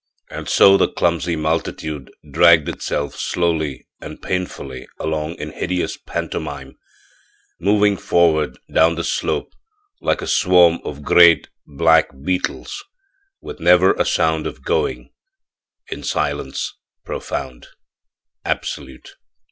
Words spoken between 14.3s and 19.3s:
of going in silence profound, absolute.